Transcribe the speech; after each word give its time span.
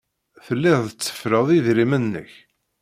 Telliḍ 0.45 0.81
tetteffreḍ 0.87 1.47
idrimen-nnek. 1.57 2.31